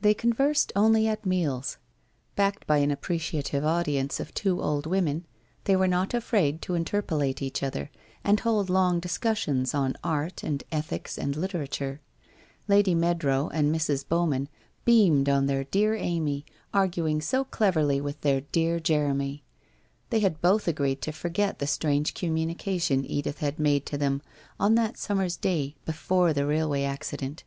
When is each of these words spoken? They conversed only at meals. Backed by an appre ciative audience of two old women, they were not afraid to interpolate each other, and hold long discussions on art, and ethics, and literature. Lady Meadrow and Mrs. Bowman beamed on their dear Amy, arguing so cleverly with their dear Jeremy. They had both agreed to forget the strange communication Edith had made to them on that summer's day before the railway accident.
They 0.00 0.14
conversed 0.14 0.72
only 0.76 1.08
at 1.08 1.26
meals. 1.26 1.76
Backed 2.36 2.68
by 2.68 2.76
an 2.78 2.94
appre 2.94 3.16
ciative 3.18 3.64
audience 3.64 4.20
of 4.20 4.32
two 4.32 4.62
old 4.62 4.86
women, 4.86 5.26
they 5.64 5.74
were 5.74 5.88
not 5.88 6.14
afraid 6.14 6.62
to 6.62 6.76
interpolate 6.76 7.42
each 7.42 7.60
other, 7.64 7.90
and 8.22 8.38
hold 8.38 8.70
long 8.70 9.00
discussions 9.00 9.74
on 9.74 9.96
art, 10.04 10.44
and 10.44 10.62
ethics, 10.70 11.18
and 11.18 11.34
literature. 11.34 12.00
Lady 12.68 12.94
Meadrow 12.94 13.48
and 13.52 13.74
Mrs. 13.74 14.06
Bowman 14.06 14.48
beamed 14.84 15.28
on 15.28 15.46
their 15.46 15.64
dear 15.64 15.96
Amy, 15.96 16.46
arguing 16.72 17.20
so 17.20 17.42
cleverly 17.42 18.00
with 18.00 18.20
their 18.20 18.42
dear 18.42 18.78
Jeremy. 18.78 19.42
They 20.10 20.20
had 20.20 20.40
both 20.40 20.68
agreed 20.68 21.02
to 21.02 21.10
forget 21.12 21.58
the 21.58 21.66
strange 21.66 22.14
communication 22.14 23.04
Edith 23.04 23.38
had 23.38 23.58
made 23.58 23.84
to 23.86 23.98
them 23.98 24.22
on 24.60 24.76
that 24.76 24.96
summer's 24.96 25.36
day 25.36 25.74
before 25.84 26.32
the 26.32 26.46
railway 26.46 26.84
accident. 26.84 27.42